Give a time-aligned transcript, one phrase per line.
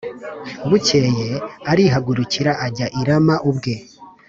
[0.69, 1.27] Bukeye
[1.71, 3.73] arihagurukira ajya i Rama ubwe